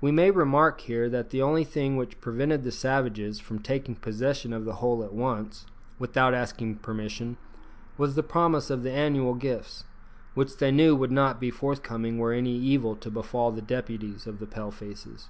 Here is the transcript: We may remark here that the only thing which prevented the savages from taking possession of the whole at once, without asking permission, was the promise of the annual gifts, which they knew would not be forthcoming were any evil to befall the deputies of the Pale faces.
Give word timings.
We 0.00 0.10
may 0.10 0.30
remark 0.30 0.80
here 0.80 1.10
that 1.10 1.28
the 1.28 1.42
only 1.42 1.64
thing 1.64 1.94
which 1.98 2.22
prevented 2.22 2.64
the 2.64 2.72
savages 2.72 3.40
from 3.40 3.58
taking 3.58 3.94
possession 3.94 4.54
of 4.54 4.64
the 4.64 4.76
whole 4.76 5.04
at 5.04 5.12
once, 5.12 5.66
without 5.98 6.32
asking 6.32 6.76
permission, 6.76 7.36
was 7.98 8.14
the 8.14 8.22
promise 8.22 8.70
of 8.70 8.82
the 8.84 8.90
annual 8.90 9.34
gifts, 9.34 9.84
which 10.32 10.56
they 10.56 10.70
knew 10.70 10.96
would 10.96 11.12
not 11.12 11.40
be 11.42 11.50
forthcoming 11.50 12.16
were 12.16 12.32
any 12.32 12.56
evil 12.56 12.96
to 12.96 13.10
befall 13.10 13.52
the 13.52 13.60
deputies 13.60 14.26
of 14.26 14.38
the 14.38 14.46
Pale 14.46 14.70
faces. 14.70 15.28